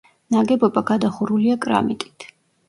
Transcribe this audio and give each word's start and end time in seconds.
ნაგებობა 0.35 0.81
გადახურულია 0.87 1.59
კრამიტით. 1.67 2.27